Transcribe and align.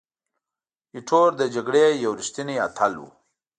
ایټور 0.95 1.29
د 1.37 1.41
جګړې 1.55 1.85
یو 2.03 2.11
ریښتینی 2.19 2.55
اتل 2.67 2.93
وو. 2.99 3.09